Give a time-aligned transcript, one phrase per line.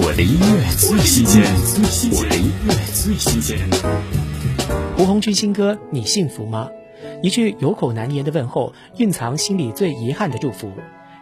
[0.00, 1.42] 我的音乐最新鲜，
[2.12, 3.58] 我的音乐最新鲜。
[4.96, 6.68] 胡鸿钧新歌《你幸福吗》，
[7.20, 10.70] 一句有口难言的问候，蕴藏心里最遗憾的祝福。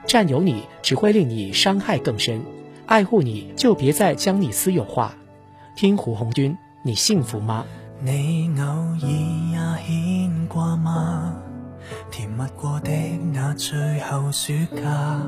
[0.06, 2.42] 占有你只会令你伤害更深，
[2.84, 5.14] 爱护你就别再将你私有化。
[5.74, 7.64] 听胡鸿钧，你幸福吗？
[8.02, 11.34] 你偶尔也牵挂吗？
[12.10, 12.90] 甜蜜过的
[13.32, 15.22] 那最后暑假，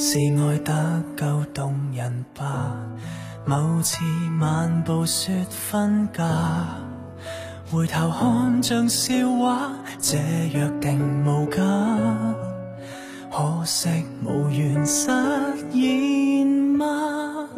[0.00, 2.76] 是爱得够动人吧？
[3.44, 3.98] 某次
[4.38, 6.24] 漫步说分家，
[7.68, 10.16] 回头看像笑话，这
[10.52, 11.60] 约定无假，
[13.32, 13.88] 可惜
[14.24, 15.10] 无缘实
[15.72, 17.48] 现吗？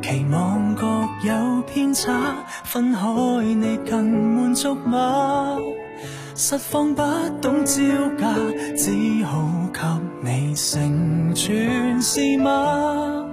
[0.00, 0.86] 期望各
[1.24, 3.06] 有偏差，分开
[3.42, 5.58] 你更满足吗？
[6.34, 7.02] 实况不
[7.42, 7.82] 懂招
[8.18, 8.34] 架，
[8.76, 9.80] 只好给
[10.22, 10.85] 你成
[11.46, 13.24] 全是吗？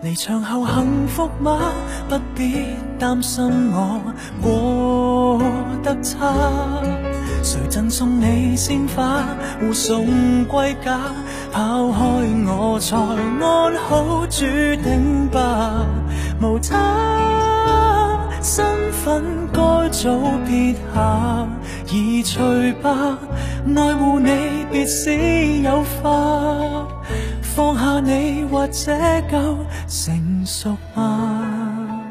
[0.00, 1.60] 离场后幸福吗？
[2.08, 2.64] 不必
[2.98, 4.00] 担心我
[4.40, 5.38] 过
[5.82, 6.32] 得差。
[7.42, 9.24] 谁赠送你鲜花，
[9.60, 10.98] 护送归家？
[11.52, 11.98] 抛开
[12.46, 14.46] 我才安好，注
[14.82, 15.84] 定吧，
[16.40, 18.20] 无他。
[18.40, 21.46] 身份该早撇下，
[21.92, 22.40] 移除
[22.80, 23.18] 吧。
[23.76, 25.14] 爱护你，别使
[25.62, 26.86] 有花。
[28.00, 28.92] 你，或者
[29.30, 32.02] 够成熟吗？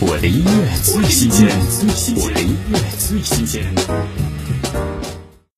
[0.00, 0.50] 我的音乐
[0.82, 1.48] 最新鲜，
[2.16, 3.64] 我的音乐最新鲜。